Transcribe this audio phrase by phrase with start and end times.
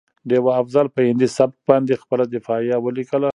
[0.29, 3.17] ډيوه افضل په هندي سبک باندې خپله دفاعیه ولیکه